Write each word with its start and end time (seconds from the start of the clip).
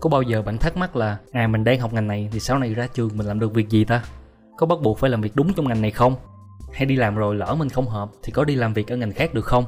Có 0.00 0.10
bao 0.10 0.22
giờ 0.22 0.42
bạn 0.42 0.58
thắc 0.58 0.76
mắc 0.76 0.96
là 0.96 1.16
À 1.32 1.46
mình 1.46 1.64
đang 1.64 1.80
học 1.80 1.92
ngành 1.92 2.06
này 2.06 2.28
thì 2.32 2.40
sau 2.40 2.58
này 2.58 2.74
ra 2.74 2.86
trường 2.86 3.10
mình 3.14 3.26
làm 3.26 3.40
được 3.40 3.54
việc 3.54 3.68
gì 3.68 3.84
ta? 3.84 4.02
Có 4.56 4.66
bắt 4.66 4.78
buộc 4.82 4.98
phải 4.98 5.10
làm 5.10 5.20
việc 5.20 5.36
đúng 5.36 5.52
trong 5.52 5.68
ngành 5.68 5.82
này 5.82 5.90
không? 5.90 6.14
Hay 6.72 6.86
đi 6.86 6.96
làm 6.96 7.16
rồi 7.16 7.36
lỡ 7.36 7.56
mình 7.58 7.68
không 7.68 7.88
hợp 7.88 8.10
thì 8.22 8.32
có 8.32 8.44
đi 8.44 8.54
làm 8.54 8.74
việc 8.74 8.88
ở 8.88 8.96
ngành 8.96 9.12
khác 9.12 9.34
được 9.34 9.44
không? 9.44 9.64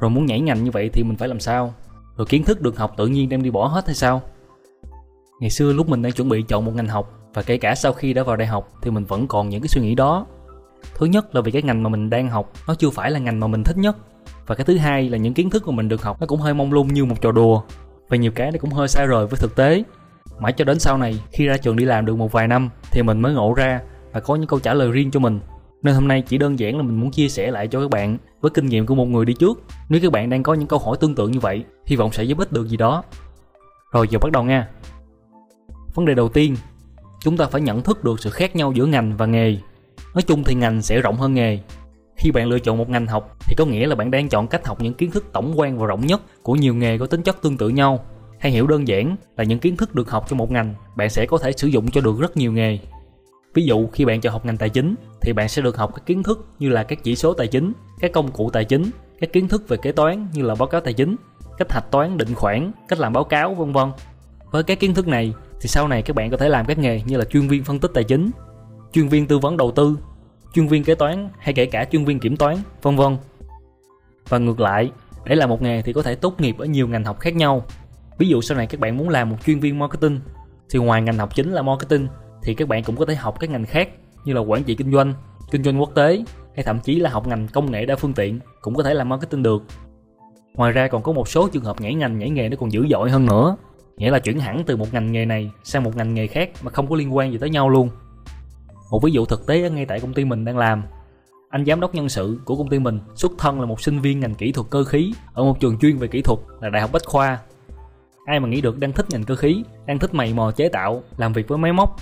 Rồi 0.00 0.10
muốn 0.10 0.26
nhảy 0.26 0.40
ngành 0.40 0.64
như 0.64 0.70
vậy 0.70 0.90
thì 0.92 1.02
mình 1.02 1.16
phải 1.16 1.28
làm 1.28 1.40
sao? 1.40 1.74
Rồi 2.16 2.26
kiến 2.26 2.44
thức 2.44 2.60
được 2.60 2.78
học 2.78 2.94
tự 2.96 3.06
nhiên 3.06 3.28
đem 3.28 3.42
đi 3.42 3.50
bỏ 3.50 3.66
hết 3.66 3.86
hay 3.86 3.94
sao? 3.94 4.22
Ngày 5.40 5.50
xưa 5.50 5.72
lúc 5.72 5.88
mình 5.88 6.02
đang 6.02 6.12
chuẩn 6.12 6.28
bị 6.28 6.42
chọn 6.42 6.64
một 6.64 6.72
ngành 6.74 6.88
học 6.88 7.12
và 7.34 7.42
kể 7.42 7.56
cả 7.56 7.74
sau 7.74 7.92
khi 7.92 8.12
đã 8.12 8.22
vào 8.22 8.36
đại 8.36 8.48
học 8.48 8.72
thì 8.82 8.90
mình 8.90 9.04
vẫn 9.04 9.28
còn 9.28 9.48
những 9.48 9.60
cái 9.60 9.68
suy 9.68 9.80
nghĩ 9.80 9.94
đó. 9.94 10.26
Thứ 10.94 11.06
nhất 11.06 11.34
là 11.34 11.40
vì 11.40 11.52
cái 11.52 11.62
ngành 11.62 11.82
mà 11.82 11.88
mình 11.88 12.10
đang 12.10 12.28
học 12.28 12.52
nó 12.68 12.74
chưa 12.74 12.90
phải 12.90 13.10
là 13.10 13.18
ngành 13.18 13.40
mà 13.40 13.46
mình 13.46 13.62
thích 13.64 13.76
nhất. 13.78 13.96
Và 14.46 14.54
cái 14.54 14.64
thứ 14.64 14.76
hai 14.76 15.08
là 15.08 15.18
những 15.18 15.34
kiến 15.34 15.50
thức 15.50 15.68
mà 15.68 15.74
mình 15.74 15.88
được 15.88 16.02
học 16.02 16.20
nó 16.20 16.26
cũng 16.26 16.40
hơi 16.40 16.54
mông 16.54 16.72
lung 16.72 16.94
như 16.94 17.04
một 17.04 17.20
trò 17.20 17.32
đùa 17.32 17.62
và 18.08 18.16
nhiều 18.16 18.32
cái 18.34 18.52
nó 18.52 18.58
cũng 18.60 18.70
hơi 18.70 18.88
xa 18.88 19.04
rời 19.04 19.26
với 19.26 19.38
thực 19.40 19.56
tế. 19.56 19.82
Mãi 20.38 20.52
cho 20.52 20.64
đến 20.64 20.78
sau 20.78 20.98
này, 20.98 21.20
khi 21.30 21.46
ra 21.46 21.56
trường 21.56 21.76
đi 21.76 21.84
làm 21.84 22.06
được 22.06 22.16
một 22.16 22.32
vài 22.32 22.48
năm, 22.48 22.70
thì 22.90 23.02
mình 23.02 23.20
mới 23.20 23.34
ngộ 23.34 23.54
ra 23.54 23.80
và 24.12 24.20
có 24.20 24.36
những 24.36 24.46
câu 24.46 24.60
trả 24.60 24.74
lời 24.74 24.90
riêng 24.90 25.10
cho 25.10 25.20
mình. 25.20 25.40
Nên 25.82 25.94
hôm 25.94 26.08
nay 26.08 26.22
chỉ 26.22 26.38
đơn 26.38 26.58
giản 26.58 26.76
là 26.76 26.82
mình 26.82 27.00
muốn 27.00 27.10
chia 27.10 27.28
sẻ 27.28 27.50
lại 27.50 27.68
cho 27.68 27.80
các 27.80 27.90
bạn 27.90 28.18
với 28.40 28.50
kinh 28.50 28.66
nghiệm 28.66 28.86
của 28.86 28.94
một 28.94 29.04
người 29.04 29.24
đi 29.24 29.34
trước, 29.34 29.62
nếu 29.88 30.00
các 30.02 30.12
bạn 30.12 30.30
đang 30.30 30.42
có 30.42 30.54
những 30.54 30.68
câu 30.68 30.78
hỏi 30.78 30.96
tương 31.00 31.14
tự 31.14 31.28
như 31.28 31.40
vậy, 31.40 31.64
hy 31.86 31.96
vọng 31.96 32.12
sẽ 32.12 32.24
giúp 32.24 32.38
ích 32.38 32.52
được 32.52 32.68
gì 32.68 32.76
đó. 32.76 33.02
Rồi, 33.92 34.08
giờ 34.08 34.18
bắt 34.18 34.32
đầu 34.32 34.44
nha. 34.44 34.68
Vấn 35.94 36.06
đề 36.06 36.14
đầu 36.14 36.28
tiên, 36.28 36.56
chúng 37.20 37.36
ta 37.36 37.46
phải 37.46 37.60
nhận 37.60 37.82
thức 37.82 38.04
được 38.04 38.20
sự 38.20 38.30
khác 38.30 38.56
nhau 38.56 38.72
giữa 38.72 38.86
ngành 38.86 39.16
và 39.16 39.26
nghề. 39.26 39.56
Nói 40.14 40.22
chung 40.22 40.44
thì 40.44 40.54
ngành 40.54 40.82
sẽ 40.82 41.00
rộng 41.00 41.16
hơn 41.16 41.34
nghề 41.34 41.58
khi 42.16 42.30
bạn 42.30 42.48
lựa 42.48 42.58
chọn 42.58 42.78
một 42.78 42.90
ngành 42.90 43.06
học, 43.06 43.36
thì 43.40 43.54
có 43.58 43.64
nghĩa 43.64 43.86
là 43.86 43.94
bạn 43.94 44.10
đang 44.10 44.28
chọn 44.28 44.46
cách 44.46 44.66
học 44.66 44.80
những 44.80 44.94
kiến 44.94 45.10
thức 45.10 45.24
tổng 45.32 45.52
quan 45.56 45.78
và 45.78 45.86
rộng 45.86 46.06
nhất 46.06 46.20
của 46.42 46.54
nhiều 46.54 46.74
nghề 46.74 46.98
có 46.98 47.06
tính 47.06 47.22
chất 47.22 47.42
tương 47.42 47.56
tự 47.56 47.68
nhau. 47.68 48.04
Hay 48.38 48.52
hiểu 48.52 48.66
đơn 48.66 48.88
giản 48.88 49.16
là 49.36 49.44
những 49.44 49.58
kiến 49.58 49.76
thức 49.76 49.94
được 49.94 50.10
học 50.10 50.24
trong 50.28 50.38
một 50.38 50.50
ngành, 50.50 50.74
bạn 50.96 51.10
sẽ 51.10 51.26
có 51.26 51.38
thể 51.38 51.52
sử 51.52 51.68
dụng 51.68 51.90
cho 51.90 52.00
được 52.00 52.20
rất 52.20 52.36
nhiều 52.36 52.52
nghề. 52.52 52.78
Ví 53.54 53.64
dụ, 53.64 53.86
khi 53.92 54.04
bạn 54.04 54.20
chọn 54.20 54.32
học 54.32 54.46
ngành 54.46 54.56
tài 54.56 54.68
chính, 54.68 54.94
thì 55.20 55.32
bạn 55.32 55.48
sẽ 55.48 55.62
được 55.62 55.76
học 55.76 55.90
các 55.94 56.06
kiến 56.06 56.22
thức 56.22 56.46
như 56.58 56.68
là 56.68 56.82
các 56.82 57.02
chỉ 57.02 57.16
số 57.16 57.34
tài 57.34 57.46
chính, 57.46 57.72
các 58.00 58.12
công 58.12 58.30
cụ 58.30 58.50
tài 58.50 58.64
chính, 58.64 58.90
các 59.20 59.32
kiến 59.32 59.48
thức 59.48 59.68
về 59.68 59.76
kế 59.76 59.92
toán 59.92 60.26
như 60.32 60.42
là 60.42 60.54
báo 60.54 60.68
cáo 60.68 60.80
tài 60.80 60.92
chính, 60.92 61.16
cách 61.58 61.72
hạch 61.72 61.90
toán 61.90 62.18
định 62.18 62.34
khoản, 62.34 62.72
cách 62.88 63.00
làm 63.00 63.12
báo 63.12 63.24
cáo, 63.24 63.54
vân 63.54 63.72
vân. 63.72 63.88
Với 64.50 64.62
các 64.62 64.80
kiến 64.80 64.94
thức 64.94 65.08
này, 65.08 65.34
thì 65.60 65.68
sau 65.68 65.88
này 65.88 66.02
các 66.02 66.16
bạn 66.16 66.30
có 66.30 66.36
thể 66.36 66.48
làm 66.48 66.66
các 66.66 66.78
nghề 66.78 67.02
như 67.06 67.16
là 67.16 67.24
chuyên 67.24 67.48
viên 67.48 67.64
phân 67.64 67.78
tích 67.78 67.90
tài 67.94 68.04
chính, 68.04 68.30
chuyên 68.92 69.08
viên 69.08 69.26
tư 69.26 69.38
vấn 69.38 69.56
đầu 69.56 69.70
tư 69.70 69.96
chuyên 70.54 70.66
viên 70.66 70.84
kế 70.84 70.94
toán 70.94 71.28
hay 71.38 71.54
kể 71.54 71.66
cả 71.66 71.84
chuyên 71.84 72.04
viên 72.04 72.20
kiểm 72.20 72.36
toán, 72.36 72.56
vân 72.82 72.96
vân. 72.96 73.16
Và 74.28 74.38
ngược 74.38 74.60
lại, 74.60 74.90
để 75.24 75.34
làm 75.34 75.48
một 75.50 75.62
nghề 75.62 75.82
thì 75.82 75.92
có 75.92 76.02
thể 76.02 76.14
tốt 76.14 76.40
nghiệp 76.40 76.58
ở 76.58 76.64
nhiều 76.64 76.88
ngành 76.88 77.04
học 77.04 77.20
khác 77.20 77.34
nhau. 77.34 77.64
Ví 78.18 78.28
dụ 78.28 78.40
sau 78.40 78.56
này 78.56 78.66
các 78.66 78.80
bạn 78.80 78.96
muốn 78.96 79.08
làm 79.08 79.30
một 79.30 79.36
chuyên 79.46 79.60
viên 79.60 79.78
marketing 79.78 80.20
thì 80.70 80.78
ngoài 80.78 81.02
ngành 81.02 81.18
học 81.18 81.34
chính 81.34 81.52
là 81.52 81.62
marketing 81.62 82.08
thì 82.42 82.54
các 82.54 82.68
bạn 82.68 82.84
cũng 82.84 82.96
có 82.96 83.04
thể 83.04 83.14
học 83.14 83.40
các 83.40 83.50
ngành 83.50 83.66
khác 83.66 83.88
như 84.24 84.32
là 84.32 84.40
quản 84.40 84.64
trị 84.64 84.74
kinh 84.74 84.92
doanh, 84.92 85.14
kinh 85.50 85.64
doanh 85.64 85.80
quốc 85.80 85.90
tế 85.94 86.24
hay 86.54 86.64
thậm 86.64 86.80
chí 86.80 87.00
là 87.00 87.10
học 87.10 87.26
ngành 87.26 87.48
công 87.48 87.70
nghệ 87.70 87.86
đa 87.86 87.96
phương 87.96 88.12
tiện 88.12 88.40
cũng 88.60 88.74
có 88.74 88.82
thể 88.82 88.94
làm 88.94 89.08
marketing 89.08 89.42
được. 89.42 89.62
Ngoài 90.54 90.72
ra 90.72 90.88
còn 90.88 91.02
có 91.02 91.12
một 91.12 91.28
số 91.28 91.48
trường 91.48 91.64
hợp 91.64 91.80
nhảy 91.80 91.94
ngành 91.94 92.18
nhảy 92.18 92.30
nghề 92.30 92.48
nó 92.48 92.56
còn 92.60 92.72
dữ 92.72 92.86
dội 92.90 93.10
hơn 93.10 93.26
nữa, 93.26 93.56
nghĩa 93.96 94.10
là 94.10 94.18
chuyển 94.18 94.38
hẳn 94.40 94.64
từ 94.66 94.76
một 94.76 94.86
ngành 94.92 95.12
nghề 95.12 95.24
này 95.24 95.50
sang 95.64 95.84
một 95.84 95.96
ngành 95.96 96.14
nghề 96.14 96.26
khác 96.26 96.50
mà 96.62 96.70
không 96.70 96.86
có 96.86 96.96
liên 96.96 97.16
quan 97.16 97.32
gì 97.32 97.38
tới 97.38 97.50
nhau 97.50 97.68
luôn. 97.68 97.88
Một 98.90 99.02
ví 99.02 99.12
dụ 99.12 99.24
thực 99.24 99.46
tế 99.46 99.70
ngay 99.70 99.86
tại 99.86 100.00
công 100.00 100.14
ty 100.14 100.24
mình 100.24 100.44
đang 100.44 100.58
làm. 100.58 100.82
Anh 101.50 101.64
giám 101.64 101.80
đốc 101.80 101.94
nhân 101.94 102.08
sự 102.08 102.40
của 102.44 102.56
công 102.56 102.68
ty 102.68 102.78
mình 102.78 102.98
xuất 103.14 103.32
thân 103.38 103.60
là 103.60 103.66
một 103.66 103.80
sinh 103.80 104.00
viên 104.00 104.20
ngành 104.20 104.34
kỹ 104.34 104.52
thuật 104.52 104.66
cơ 104.70 104.84
khí 104.84 105.12
ở 105.34 105.44
một 105.44 105.60
trường 105.60 105.78
chuyên 105.78 105.96
về 105.96 106.08
kỹ 106.08 106.22
thuật 106.22 106.38
là 106.60 106.70
đại 106.70 106.82
học 106.82 106.92
bách 106.92 107.04
khoa. 107.06 107.38
Ai 108.26 108.40
mà 108.40 108.48
nghĩ 108.48 108.60
được 108.60 108.78
đang 108.78 108.92
thích 108.92 109.06
ngành 109.10 109.24
cơ 109.24 109.36
khí, 109.36 109.64
đang 109.86 109.98
thích 109.98 110.14
mày 110.14 110.34
mò 110.34 110.50
chế 110.50 110.68
tạo, 110.68 111.02
làm 111.16 111.32
việc 111.32 111.48
với 111.48 111.58
máy 111.58 111.72
móc, 111.72 111.96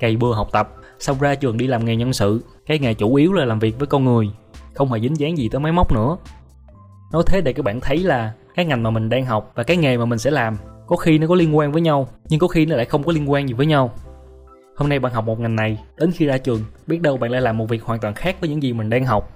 cày 0.00 0.16
bừa 0.16 0.32
học 0.32 0.48
tập, 0.52 0.74
xong 0.98 1.16
ra 1.20 1.34
trường 1.34 1.58
đi 1.58 1.66
làm 1.66 1.84
nghề 1.84 1.96
nhân 1.96 2.12
sự, 2.12 2.44
cái 2.66 2.78
nghề 2.78 2.94
chủ 2.94 3.14
yếu 3.14 3.32
là 3.32 3.44
làm 3.44 3.58
việc 3.58 3.78
với 3.78 3.86
con 3.86 4.04
người, 4.04 4.30
không 4.74 4.92
hề 4.92 5.00
dính 5.00 5.18
dáng 5.18 5.38
gì 5.38 5.48
tới 5.48 5.60
máy 5.60 5.72
móc 5.72 5.92
nữa. 5.92 6.16
Nói 7.12 7.22
thế 7.26 7.40
để 7.40 7.52
các 7.52 7.64
bạn 7.64 7.80
thấy 7.80 7.98
là 7.98 8.32
cái 8.54 8.64
ngành 8.64 8.82
mà 8.82 8.90
mình 8.90 9.08
đang 9.08 9.26
học 9.26 9.52
và 9.54 9.62
cái 9.62 9.76
nghề 9.76 9.96
mà 9.96 10.04
mình 10.04 10.18
sẽ 10.18 10.30
làm 10.30 10.56
có 10.86 10.96
khi 10.96 11.18
nó 11.18 11.26
có 11.26 11.34
liên 11.34 11.56
quan 11.56 11.72
với 11.72 11.82
nhau, 11.82 12.08
nhưng 12.28 12.40
có 12.40 12.48
khi 12.48 12.66
nó 12.66 12.76
lại 12.76 12.84
không 12.84 13.02
có 13.02 13.12
liên 13.12 13.30
quan 13.30 13.48
gì 13.48 13.54
với 13.54 13.66
nhau. 13.66 13.90
Hôm 14.76 14.88
nay 14.88 14.98
bạn 14.98 15.12
học 15.12 15.24
một 15.24 15.40
ngành 15.40 15.56
này, 15.56 15.84
đến 15.96 16.10
khi 16.12 16.26
ra 16.26 16.38
trường, 16.38 16.64
biết 16.86 17.02
đâu 17.02 17.16
bạn 17.16 17.30
lại 17.30 17.40
làm 17.40 17.58
một 17.58 17.68
việc 17.68 17.82
hoàn 17.82 18.00
toàn 18.00 18.14
khác 18.14 18.36
với 18.40 18.50
những 18.50 18.62
gì 18.62 18.72
mình 18.72 18.90
đang 18.90 19.04
học. 19.04 19.30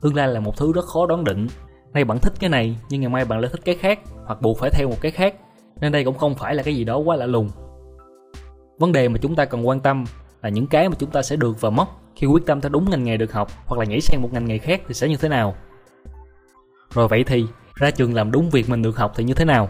Tương 0.00 0.14
lai 0.14 0.28
là 0.28 0.40
một 0.40 0.56
thứ 0.56 0.72
rất 0.72 0.84
khó 0.84 1.06
đoán 1.06 1.24
định. 1.24 1.46
Nay 1.92 2.04
bạn 2.04 2.18
thích 2.18 2.32
cái 2.40 2.50
này, 2.50 2.76
nhưng 2.88 3.00
ngày 3.00 3.10
mai 3.10 3.24
bạn 3.24 3.40
lại 3.40 3.50
thích 3.52 3.60
cái 3.64 3.74
khác, 3.74 4.00
hoặc 4.26 4.42
buộc 4.42 4.58
phải 4.58 4.70
theo 4.70 4.88
một 4.88 4.96
cái 5.00 5.12
khác. 5.12 5.34
Nên 5.80 5.92
đây 5.92 6.04
cũng 6.04 6.18
không 6.18 6.34
phải 6.34 6.54
là 6.54 6.62
cái 6.62 6.76
gì 6.76 6.84
đó 6.84 6.96
quá 6.96 7.16
lạ 7.16 7.26
lùng. 7.26 7.50
Vấn 8.78 8.92
đề 8.92 9.08
mà 9.08 9.18
chúng 9.22 9.34
ta 9.34 9.44
cần 9.44 9.68
quan 9.68 9.80
tâm 9.80 10.04
là 10.42 10.48
những 10.48 10.66
cái 10.66 10.88
mà 10.88 10.94
chúng 10.98 11.10
ta 11.10 11.22
sẽ 11.22 11.36
được 11.36 11.60
và 11.60 11.70
mất 11.70 11.86
khi 12.16 12.26
quyết 12.26 12.46
tâm 12.46 12.60
theo 12.60 12.70
đúng 12.70 12.90
ngành 12.90 13.04
nghề 13.04 13.16
được 13.16 13.32
học 13.32 13.48
hoặc 13.66 13.78
là 13.78 13.84
nhảy 13.84 14.00
sang 14.00 14.22
một 14.22 14.32
ngành 14.32 14.44
nghề 14.44 14.58
khác 14.58 14.82
thì 14.88 14.94
sẽ 14.94 15.08
như 15.08 15.16
thế 15.16 15.28
nào. 15.28 15.54
Rồi 16.94 17.08
vậy 17.08 17.24
thì, 17.24 17.44
ra 17.74 17.90
trường 17.90 18.14
làm 18.14 18.30
đúng 18.30 18.50
việc 18.50 18.68
mình 18.68 18.82
được 18.82 18.96
học 18.96 19.12
thì 19.16 19.24
như 19.24 19.34
thế 19.34 19.44
nào? 19.44 19.68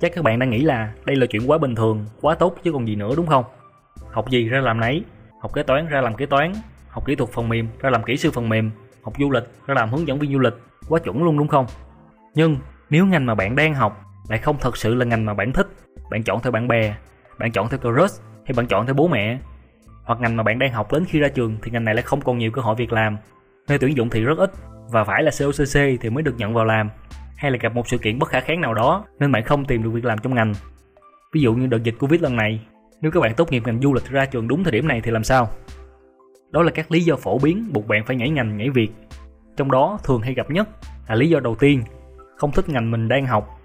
Chắc 0.00 0.12
các 0.14 0.24
bạn 0.24 0.38
đang 0.38 0.50
nghĩ 0.50 0.62
là 0.62 0.92
đây 1.04 1.16
là 1.16 1.26
chuyện 1.30 1.50
quá 1.50 1.58
bình 1.58 1.74
thường, 1.74 2.06
quá 2.20 2.34
tốt 2.34 2.56
chứ 2.64 2.72
còn 2.72 2.88
gì 2.88 2.94
nữa 2.96 3.14
đúng 3.16 3.26
không? 3.26 3.44
Học 4.10 4.30
gì 4.30 4.48
ra 4.48 4.60
làm 4.60 4.80
nấy. 4.80 5.04
Học 5.40 5.54
kế 5.54 5.62
toán 5.62 5.86
ra 5.86 6.00
làm 6.00 6.14
kế 6.14 6.26
toán. 6.26 6.52
Học 6.88 7.06
kỹ 7.06 7.14
thuật 7.14 7.30
phần 7.30 7.48
mềm 7.48 7.68
ra 7.80 7.90
làm 7.90 8.02
kỹ 8.02 8.16
sư 8.16 8.30
phần 8.30 8.48
mềm. 8.48 8.70
Học 9.02 9.14
du 9.18 9.30
lịch 9.30 9.44
ra 9.66 9.74
làm 9.74 9.90
hướng 9.90 10.08
dẫn 10.08 10.18
viên 10.18 10.32
du 10.32 10.38
lịch. 10.38 10.54
Quá 10.88 11.00
chuẩn 11.00 11.24
luôn 11.24 11.38
đúng 11.38 11.48
không? 11.48 11.66
Nhưng 12.34 12.56
nếu 12.90 13.06
ngành 13.06 13.26
mà 13.26 13.34
bạn 13.34 13.56
đang 13.56 13.74
học 13.74 14.00
lại 14.28 14.38
không 14.38 14.56
thật 14.60 14.76
sự 14.76 14.94
là 14.94 15.04
ngành 15.04 15.26
mà 15.26 15.34
bạn 15.34 15.52
thích, 15.52 15.66
bạn 16.10 16.22
chọn 16.22 16.40
theo 16.42 16.52
bạn 16.52 16.68
bè, 16.68 16.94
bạn 17.38 17.52
chọn 17.52 17.68
theo 17.68 17.78
crush 17.78 18.22
hay 18.44 18.54
bạn 18.56 18.66
chọn 18.66 18.86
theo 18.86 18.94
bố 18.94 19.08
mẹ, 19.08 19.38
hoặc 20.04 20.20
ngành 20.20 20.36
mà 20.36 20.42
bạn 20.42 20.58
đang 20.58 20.72
học 20.72 20.92
đến 20.92 21.04
khi 21.04 21.18
ra 21.18 21.28
trường 21.28 21.56
thì 21.62 21.70
ngành 21.70 21.84
này 21.84 21.94
lại 21.94 22.02
không 22.02 22.20
còn 22.20 22.38
nhiều 22.38 22.50
cơ 22.50 22.62
hội 22.62 22.74
việc 22.74 22.92
làm. 22.92 23.16
Nơi 23.68 23.78
tuyển 23.78 23.96
dụng 23.96 24.10
thì 24.10 24.20
rất 24.20 24.38
ít 24.38 24.50
và 24.90 25.04
phải 25.04 25.22
là 25.22 25.30
COCC 25.38 26.00
thì 26.00 26.10
mới 26.10 26.22
được 26.22 26.34
nhận 26.36 26.54
vào 26.54 26.64
làm, 26.64 26.90
hay 27.36 27.50
là 27.50 27.58
gặp 27.60 27.74
một 27.74 27.88
sự 27.88 27.98
kiện 27.98 28.18
bất 28.18 28.28
khả 28.28 28.40
kháng 28.40 28.60
nào 28.60 28.74
đó 28.74 29.04
nên 29.18 29.32
bạn 29.32 29.44
không 29.44 29.64
tìm 29.64 29.82
được 29.82 29.90
việc 29.90 30.04
làm 30.04 30.18
trong 30.18 30.34
ngành. 30.34 30.52
Ví 31.32 31.40
dụ 31.40 31.54
như 31.54 31.66
đợt 31.66 31.82
dịch 31.82 31.94
Covid 31.98 32.20
lần 32.20 32.36
này 32.36 32.60
nếu 33.00 33.10
các 33.10 33.20
bạn 33.20 33.34
tốt 33.34 33.52
nghiệp 33.52 33.62
ngành 33.66 33.80
du 33.80 33.94
lịch 33.94 34.04
ra 34.10 34.26
trường 34.26 34.48
đúng 34.48 34.64
thời 34.64 34.72
điểm 34.72 34.88
này 34.88 35.00
thì 35.00 35.10
làm 35.10 35.24
sao? 35.24 35.48
Đó 36.50 36.62
là 36.62 36.70
các 36.70 36.90
lý 36.90 37.00
do 37.00 37.16
phổ 37.16 37.38
biến 37.38 37.66
buộc 37.72 37.86
bạn 37.86 38.04
phải 38.06 38.16
nhảy 38.16 38.30
ngành 38.30 38.56
nhảy 38.56 38.70
việc. 38.70 38.90
Trong 39.56 39.70
đó 39.70 39.98
thường 40.04 40.22
hay 40.22 40.34
gặp 40.34 40.50
nhất 40.50 40.68
là 41.08 41.14
lý 41.14 41.28
do 41.28 41.40
đầu 41.40 41.54
tiên, 41.54 41.82
không 42.36 42.52
thích 42.52 42.68
ngành 42.68 42.90
mình 42.90 43.08
đang 43.08 43.26
học. 43.26 43.60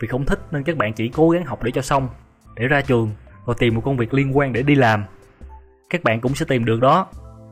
Vì 0.00 0.08
không 0.08 0.24
thích 0.24 0.38
nên 0.50 0.62
các 0.62 0.76
bạn 0.76 0.92
chỉ 0.92 1.08
cố 1.08 1.30
gắng 1.30 1.44
học 1.44 1.62
để 1.62 1.70
cho 1.70 1.82
xong, 1.82 2.08
để 2.56 2.66
ra 2.66 2.80
trường 2.80 3.10
rồi 3.46 3.56
tìm 3.58 3.74
một 3.74 3.80
công 3.84 3.96
việc 3.96 4.14
liên 4.14 4.36
quan 4.36 4.52
để 4.52 4.62
đi 4.62 4.74
làm. 4.74 5.04
Các 5.90 6.04
bạn 6.04 6.20
cũng 6.20 6.34
sẽ 6.34 6.46
tìm 6.48 6.64
được 6.64 6.80
đó, 6.80 7.06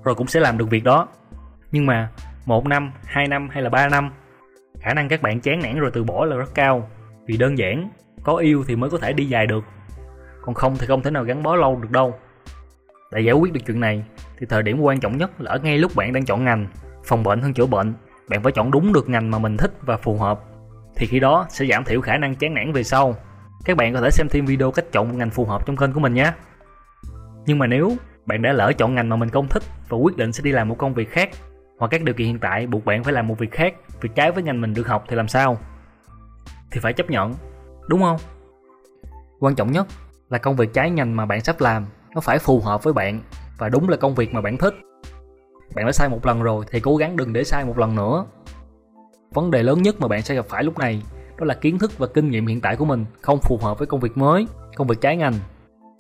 rồi 0.05 0.15
cũng 0.15 0.27
sẽ 0.27 0.41
làm 0.41 0.59
được 0.59 0.71
việc 0.71 0.85
đó. 0.85 1.09
Nhưng 1.73 1.87
mà 1.87 2.09
một 2.47 2.67
năm, 2.67 2.93
hai 3.05 3.29
năm 3.29 3.49
hay 3.49 3.63
là 3.63 3.71
ba 3.71 3.89
năm, 3.89 4.11
khả 4.81 4.95
năng 4.95 5.09
các 5.09 5.23
bạn 5.23 5.41
chán 5.41 5.61
nản 5.63 5.79
rồi 5.79 5.91
từ 5.95 6.05
bỏ 6.05 6.25
là 6.25 6.37
rất 6.37 6.55
cao. 6.55 6.91
Vì 7.27 7.37
đơn 7.37 7.59
giản, 7.59 7.89
có 8.23 8.37
yêu 8.37 8.65
thì 8.67 8.77
mới 8.77 8.91
có 8.91 8.99
thể 8.99 9.13
đi 9.13 9.25
dài 9.25 9.47
được 9.47 9.65
còn 10.45 10.55
không 10.55 10.77
thì 10.79 10.87
không 10.87 11.03
thể 11.03 11.11
nào 11.11 11.25
gắn 11.25 11.43
bó 11.43 11.57
lâu 11.57 11.77
được 11.77 11.91
đâu. 11.91 12.15
Để 13.13 13.21
giải 13.21 13.35
quyết 13.35 13.53
được 13.53 13.61
chuyện 13.67 13.81
này, 13.81 14.05
thì 14.39 14.47
thời 14.47 14.63
điểm 14.63 14.81
quan 14.81 15.01
trọng 15.01 15.19
nhất 15.19 15.41
là 15.41 15.51
ở 15.51 15.59
ngay 15.59 15.79
lúc 15.79 15.93
bạn 15.97 16.13
đang 16.13 16.25
chọn 16.25 16.45
ngành. 16.45 16.67
Phòng 17.05 17.23
bệnh 17.23 17.41
hơn 17.41 17.55
chữa 17.55 17.67
bệnh, 17.67 17.95
bạn 18.29 18.43
phải 18.43 18.53
chọn 18.53 18.71
đúng 18.71 18.93
được 18.93 19.09
ngành 19.09 19.31
mà 19.31 19.39
mình 19.39 19.57
thích 19.57 19.73
và 19.83 19.97
phù 19.97 20.19
hợp. 20.19 20.41
Thì 20.97 21.07
khi 21.07 21.21
đó 21.21 21.47
sẽ 21.49 21.67
giảm 21.67 21.85
thiểu 21.85 22.01
khả 22.01 22.17
năng 22.17 22.35
chán 22.35 22.55
nản 22.55 22.73
về 22.73 22.83
sau. 22.83 23.17
Các 23.65 23.77
bạn 23.77 23.95
có 23.95 24.01
thể 24.01 24.11
xem 24.11 24.27
thêm 24.31 24.47
video 24.47 24.71
cách 24.71 24.85
chọn 24.93 25.09
một 25.09 25.15
ngành 25.17 25.31
phù 25.31 25.45
hợp 25.45 25.67
trong 25.67 25.77
kênh 25.77 25.93
của 25.93 26.01
mình 26.01 26.15
nhé. 26.15 26.33
Nhưng 27.47 27.59
mà 27.59 27.67
nếu 27.67 27.97
bạn 28.27 28.43
đã 28.43 28.53
lỡ 28.53 28.73
chọn 28.79 28.95
ngành 28.95 29.09
mà 29.09 29.17
mình 29.17 29.29
không 29.29 29.49
thích 29.49 29.63
và 29.89 29.99
quyết 29.99 30.17
định 30.17 30.33
sẽ 30.33 30.43
đi 30.43 30.53
làm 30.53 30.69
một 30.69 30.79
công 30.79 30.95
việc 30.95 31.11
khác, 31.11 31.31
hoặc 31.79 31.89
các 31.89 32.03
điều 32.03 32.15
kiện 32.15 32.27
hiện 32.27 32.39
tại 32.39 32.67
buộc 32.67 32.85
bạn 32.85 33.05
phải 33.05 33.13
làm 33.13 33.29
một 33.29 33.39
việc 33.39 33.53
khác, 33.53 33.75
việc 34.01 34.15
trái 34.15 34.33
với 34.33 34.43
ngành 34.43 34.61
mình 34.61 34.75
được 34.75 34.89
học 34.89 35.05
thì 35.09 35.17
làm 35.17 35.29
sao? 35.29 35.59
Thì 36.71 36.81
phải 36.81 36.93
chấp 36.93 37.11
nhận, 37.11 37.35
đúng 37.89 38.01
không? 38.03 38.17
Quan 39.41 39.55
trọng 39.55 39.73
nhất 39.73 39.87
là 40.31 40.39
công 40.39 40.57
việc 40.57 40.73
trái 40.75 40.91
ngành 40.91 41.17
mà 41.17 41.27
bạn 41.27 41.41
sắp 41.41 41.61
làm. 41.61 41.87
Nó 42.15 42.21
phải 42.21 42.39
phù 42.39 42.61
hợp 42.61 42.83
với 42.83 42.93
bạn, 42.93 43.21
và 43.59 43.69
đúng 43.69 43.89
là 43.89 43.97
công 43.97 44.15
việc 44.15 44.35
mà 44.35 44.41
bạn 44.41 44.59
thích. 44.59 44.75
Bạn 45.75 45.87
đã 45.87 45.93
sai 45.93 46.09
một 46.09 46.27
lần 46.27 46.43
rồi 46.43 46.65
thì 46.71 46.81
cố 46.81 46.97
gắng 46.97 47.17
đừng 47.17 47.33
để 47.33 47.45
sai 47.45 47.65
một 47.65 47.79
lần 47.79 47.97
nữa. 47.97 48.27
Vấn 49.35 49.51
đề 49.51 49.63
lớn 49.63 49.83
nhất 49.83 50.01
mà 50.01 50.09
bạn 50.09 50.23
sẽ 50.23 50.35
gặp 50.35 50.47
phải 50.49 50.65
lúc 50.65 50.79
này, 50.79 51.03
đó 51.39 51.45
là 51.45 51.55
kiến 51.55 51.79
thức 51.79 51.99
và 51.99 52.07
kinh 52.07 52.31
nghiệm 52.31 52.47
hiện 52.47 52.61
tại 52.61 52.77
của 52.77 52.85
mình 52.85 53.05
không 53.21 53.39
phù 53.43 53.59
hợp 53.63 53.79
với 53.79 53.87
công 53.87 54.01
việc 54.01 54.17
mới, 54.17 54.47
công 54.77 54.87
việc 54.87 55.01
trái 55.01 55.17
ngành. 55.17 55.35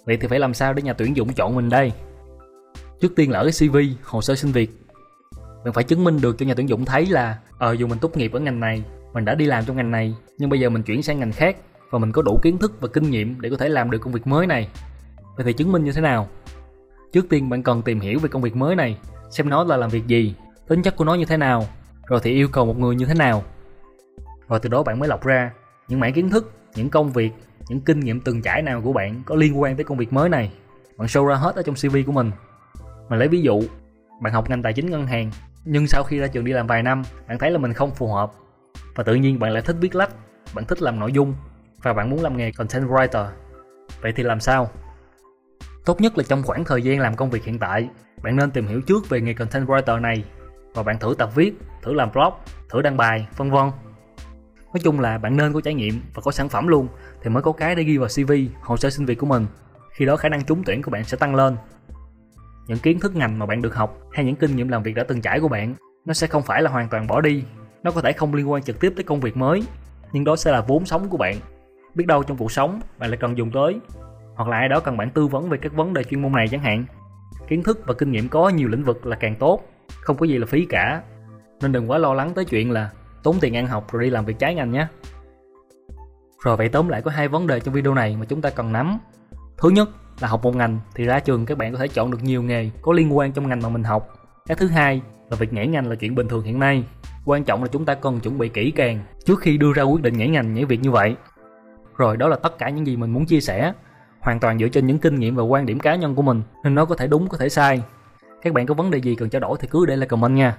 Vậy 0.06 0.16
thì 0.16 0.28
phải 0.28 0.38
làm 0.38 0.54
sao 0.54 0.72
để 0.72 0.82
nhà 0.82 0.92
tuyển 0.92 1.16
dụng 1.16 1.32
chọn 1.32 1.54
mình 1.54 1.68
đây? 1.68 1.92
Trước 3.00 3.12
tiên 3.16 3.30
là 3.30 3.38
ở 3.38 3.44
cái 3.44 3.68
cv 3.68 3.76
hồ 4.04 4.22
sơ 4.22 4.34
xin 4.34 4.52
việc. 4.52 4.70
Bạn 5.64 5.72
phải 5.72 5.84
chứng 5.84 6.04
minh 6.04 6.20
được 6.20 6.38
cho 6.38 6.46
nhà 6.46 6.54
tuyển 6.56 6.68
dụng 6.68 6.84
thấy 6.84 7.06
là 7.06 7.38
ờ 7.58 7.72
dù 7.72 7.86
mình 7.86 7.98
tốt 7.98 8.16
nghiệp 8.16 8.32
ở 8.32 8.40
ngành 8.40 8.60
này, 8.60 8.84
mình 9.12 9.24
đã 9.24 9.34
đi 9.34 9.46
làm 9.46 9.64
trong 9.64 9.76
ngành 9.76 9.90
này, 9.90 10.14
nhưng 10.38 10.50
bây 10.50 10.60
giờ 10.60 10.70
mình 10.70 10.82
chuyển 10.82 11.02
sang 11.02 11.20
ngành 11.20 11.32
khác 11.32 11.56
và 11.94 11.98
mình 11.98 12.12
có 12.12 12.22
đủ 12.22 12.38
kiến 12.42 12.58
thức 12.58 12.80
và 12.80 12.88
kinh 12.88 13.10
nghiệm 13.10 13.40
để 13.40 13.50
có 13.50 13.56
thể 13.56 13.68
làm 13.68 13.90
được 13.90 13.98
công 13.98 14.12
việc 14.12 14.26
mới 14.26 14.46
này. 14.46 14.68
Vậy 15.36 15.44
thì 15.44 15.52
chứng 15.52 15.72
minh 15.72 15.84
như 15.84 15.92
thế 15.92 16.00
nào? 16.00 16.28
Trước 17.12 17.26
tiên 17.28 17.48
bạn 17.48 17.62
cần 17.62 17.82
tìm 17.82 18.00
hiểu 18.00 18.18
về 18.18 18.28
công 18.28 18.42
việc 18.42 18.56
mới 18.56 18.76
này, 18.76 18.98
xem 19.30 19.48
nó 19.48 19.64
là 19.64 19.76
làm 19.76 19.90
việc 19.90 20.06
gì, 20.06 20.34
tính 20.68 20.82
chất 20.82 20.96
của 20.96 21.04
nó 21.04 21.14
như 21.14 21.24
thế 21.24 21.36
nào, 21.36 21.66
rồi 22.06 22.20
thì 22.22 22.30
yêu 22.30 22.48
cầu 22.48 22.66
một 22.66 22.78
người 22.78 22.94
như 22.94 23.06
thế 23.06 23.14
nào. 23.14 23.42
Rồi 24.48 24.58
từ 24.60 24.68
đó 24.68 24.82
bạn 24.82 24.98
mới 24.98 25.08
lọc 25.08 25.24
ra 25.24 25.52
những 25.88 26.00
mảng 26.00 26.12
kiến 26.12 26.30
thức, 26.30 26.52
những 26.76 26.90
công 26.90 27.12
việc, 27.12 27.32
những 27.68 27.80
kinh 27.80 28.00
nghiệm 28.00 28.20
từng 28.20 28.42
trải 28.42 28.62
nào 28.62 28.80
của 28.84 28.92
bạn 28.92 29.22
có 29.26 29.34
liên 29.34 29.60
quan 29.60 29.76
tới 29.76 29.84
công 29.84 29.98
việc 29.98 30.12
mới 30.12 30.28
này. 30.28 30.52
Bạn 30.96 31.08
show 31.08 31.26
ra 31.26 31.34
hết 31.34 31.56
ở 31.56 31.62
trong 31.62 31.74
cv 31.74 31.96
của 32.06 32.12
mình. 32.12 32.30
Mà 33.08 33.16
lấy 33.16 33.28
ví 33.28 33.42
dụ, 33.42 33.62
bạn 34.20 34.32
học 34.32 34.50
ngành 34.50 34.62
tài 34.62 34.72
chính 34.72 34.90
ngân 34.90 35.06
hàng, 35.06 35.30
nhưng 35.64 35.86
sau 35.86 36.02
khi 36.02 36.18
ra 36.18 36.26
trường 36.26 36.44
đi 36.44 36.52
làm 36.52 36.66
vài 36.66 36.82
năm, 36.82 37.02
bạn 37.28 37.38
thấy 37.38 37.50
là 37.50 37.58
mình 37.58 37.72
không 37.72 37.90
phù 37.90 38.12
hợp, 38.12 38.32
và 38.94 39.04
tự 39.04 39.14
nhiên 39.14 39.38
bạn 39.38 39.52
lại 39.52 39.62
thích 39.62 39.76
viết 39.80 39.94
lách, 39.94 40.10
bạn 40.54 40.64
thích 40.64 40.82
làm 40.82 41.00
nội 41.00 41.12
dung 41.12 41.34
và 41.84 41.92
bạn 41.92 42.10
muốn 42.10 42.22
làm 42.22 42.36
nghề 42.36 42.52
content 42.52 42.88
writer. 42.88 43.26
Vậy 44.02 44.12
thì 44.16 44.22
làm 44.22 44.40
sao? 44.40 44.70
Tốt 45.84 46.00
nhất 46.00 46.18
là 46.18 46.24
trong 46.28 46.42
khoảng 46.42 46.64
thời 46.64 46.82
gian 46.82 47.00
làm 47.00 47.16
công 47.16 47.30
việc 47.30 47.44
hiện 47.44 47.58
tại, 47.58 47.88
bạn 48.22 48.36
nên 48.36 48.50
tìm 48.50 48.66
hiểu 48.66 48.80
trước 48.80 49.08
về 49.08 49.20
nghề 49.20 49.32
content 49.34 49.66
writer 49.66 50.00
này 50.00 50.24
và 50.74 50.82
bạn 50.82 50.98
thử 50.98 51.14
tập 51.18 51.30
viết, 51.34 51.54
thử 51.82 51.92
làm 51.92 52.12
blog, 52.12 52.34
thử 52.70 52.82
đăng 52.82 52.96
bài, 52.96 53.28
vân 53.36 53.50
vân. 53.50 53.70
Nói 54.64 54.80
chung 54.82 55.00
là 55.00 55.18
bạn 55.18 55.36
nên 55.36 55.52
có 55.52 55.60
trải 55.60 55.74
nghiệm 55.74 56.02
và 56.14 56.22
có 56.22 56.30
sản 56.30 56.48
phẩm 56.48 56.68
luôn 56.68 56.88
thì 57.22 57.30
mới 57.30 57.42
có 57.42 57.52
cái 57.52 57.74
để 57.74 57.82
ghi 57.82 57.98
vào 57.98 58.08
cv 58.08 58.32
hồ 58.62 58.76
sơ 58.76 58.90
xin 58.90 59.06
việc 59.06 59.18
của 59.18 59.26
mình. 59.26 59.46
Khi 59.90 60.04
đó 60.04 60.16
khả 60.16 60.28
năng 60.28 60.44
trúng 60.44 60.62
tuyển 60.66 60.82
của 60.82 60.90
bạn 60.90 61.04
sẽ 61.04 61.16
tăng 61.16 61.34
lên. 61.34 61.56
Những 62.66 62.78
kiến 62.78 63.00
thức 63.00 63.16
ngành 63.16 63.38
mà 63.38 63.46
bạn 63.46 63.62
được 63.62 63.74
học 63.74 63.98
hay 64.12 64.24
những 64.24 64.36
kinh 64.36 64.56
nghiệm 64.56 64.68
làm 64.68 64.82
việc 64.82 64.94
đã 64.94 65.04
từng 65.08 65.20
trải 65.20 65.40
của 65.40 65.48
bạn, 65.48 65.74
nó 66.04 66.14
sẽ 66.14 66.26
không 66.26 66.42
phải 66.42 66.62
là 66.62 66.70
hoàn 66.70 66.88
toàn 66.88 67.06
bỏ 67.06 67.20
đi. 67.20 67.44
Nó 67.82 67.90
có 67.90 68.00
thể 68.00 68.12
không 68.12 68.34
liên 68.34 68.50
quan 68.50 68.62
trực 68.62 68.80
tiếp 68.80 68.92
tới 68.96 69.04
công 69.04 69.20
việc 69.20 69.36
mới, 69.36 69.62
nhưng 70.12 70.24
đó 70.24 70.36
sẽ 70.36 70.52
là 70.52 70.60
vốn 70.60 70.86
sống 70.86 71.08
của 71.08 71.16
bạn 71.16 71.36
biết 71.94 72.06
đâu 72.06 72.22
trong 72.22 72.36
cuộc 72.36 72.52
sống 72.52 72.80
bạn 72.98 73.10
lại 73.10 73.18
cần 73.20 73.38
dùng 73.38 73.50
tới. 73.50 73.80
Hoặc 74.34 74.48
là 74.48 74.56
ai 74.56 74.68
đó 74.68 74.80
cần 74.80 74.96
bạn 74.96 75.10
tư 75.10 75.26
vấn 75.26 75.48
về 75.48 75.58
các 75.58 75.72
vấn 75.72 75.94
đề 75.94 76.04
chuyên 76.04 76.22
môn 76.22 76.32
này 76.32 76.48
chẳng 76.48 76.60
hạn. 76.60 76.84
Kiến 77.48 77.62
thức 77.62 77.80
và 77.86 77.94
kinh 77.94 78.12
nghiệm 78.12 78.28
có 78.28 78.48
nhiều 78.48 78.68
lĩnh 78.68 78.84
vực 78.84 79.06
là 79.06 79.16
càng 79.16 79.34
tốt, 79.34 79.62
không 80.00 80.16
có 80.16 80.26
gì 80.26 80.38
là 80.38 80.46
phí 80.46 80.66
cả. 80.68 81.02
Nên 81.60 81.72
đừng 81.72 81.90
quá 81.90 81.98
lo 81.98 82.14
lắng 82.14 82.32
tới 82.34 82.44
chuyện 82.44 82.70
là 82.70 82.90
tốn 83.22 83.36
tiền 83.40 83.56
ăn 83.56 83.66
học 83.66 83.92
rồi 83.92 84.02
đi 84.02 84.10
làm 84.10 84.24
việc 84.24 84.38
trái 84.38 84.54
ngành 84.54 84.70
nhé. 84.70 84.86
Rồi 86.44 86.56
vậy 86.56 86.68
tóm 86.68 86.88
lại 86.88 87.02
có 87.02 87.10
hai 87.10 87.28
vấn 87.28 87.46
đề 87.46 87.60
trong 87.60 87.74
video 87.74 87.94
này 87.94 88.16
mà 88.16 88.24
chúng 88.24 88.40
ta 88.40 88.50
cần 88.50 88.72
nắm. 88.72 88.98
Thứ 89.58 89.70
nhất 89.70 89.88
là 90.20 90.28
học 90.28 90.42
một 90.42 90.56
ngành 90.56 90.78
thì 90.94 91.04
ra 91.04 91.20
trường 91.20 91.46
các 91.46 91.58
bạn 91.58 91.72
có 91.72 91.78
thể 91.78 91.88
chọn 91.88 92.10
được 92.10 92.22
nhiều 92.22 92.42
nghề 92.42 92.70
có 92.82 92.92
liên 92.92 93.16
quan 93.16 93.32
trong 93.32 93.48
ngành 93.48 93.60
mà 93.62 93.68
mình 93.68 93.84
học. 93.84 94.08
Cái 94.46 94.56
thứ 94.56 94.68
hai 94.68 95.02
là 95.30 95.36
việc 95.36 95.52
nhảy 95.52 95.66
ngành 95.66 95.88
là 95.88 95.94
chuyện 95.94 96.14
bình 96.14 96.28
thường 96.28 96.44
hiện 96.44 96.58
nay. 96.58 96.84
Quan 97.24 97.44
trọng 97.44 97.62
là 97.62 97.68
chúng 97.72 97.84
ta 97.84 97.94
cần 97.94 98.20
chuẩn 98.20 98.38
bị 98.38 98.48
kỹ 98.48 98.70
càng 98.70 99.04
trước 99.24 99.40
khi 99.40 99.58
đưa 99.58 99.72
ra 99.72 99.82
quyết 99.82 100.02
định 100.02 100.18
nhảy 100.18 100.28
ngành, 100.28 100.54
nhảy 100.54 100.64
việc 100.64 100.82
như 100.82 100.90
vậy 100.90 101.16
rồi 101.96 102.16
đó 102.16 102.28
là 102.28 102.36
tất 102.36 102.58
cả 102.58 102.68
những 102.68 102.86
gì 102.86 102.96
mình 102.96 103.10
muốn 103.10 103.26
chia 103.26 103.40
sẻ, 103.40 103.72
hoàn 104.20 104.40
toàn 104.40 104.58
dựa 104.58 104.68
trên 104.68 104.86
những 104.86 104.98
kinh 104.98 105.20
nghiệm 105.20 105.36
và 105.36 105.42
quan 105.42 105.66
điểm 105.66 105.80
cá 105.80 105.94
nhân 105.94 106.14
của 106.14 106.22
mình, 106.22 106.42
nên 106.62 106.74
nó 106.74 106.84
có 106.84 106.94
thể 106.94 107.06
đúng, 107.06 107.28
có 107.28 107.38
thể 107.38 107.48
sai. 107.48 107.82
Các 108.42 108.52
bạn 108.52 108.66
có 108.66 108.74
vấn 108.74 108.90
đề 108.90 108.98
gì 108.98 109.14
cần 109.14 109.30
trao 109.30 109.40
đổi 109.40 109.58
thì 109.60 109.68
cứ 109.70 109.86
để 109.86 109.96
lại 109.96 110.08
comment 110.08 110.36
nha. 110.36 110.56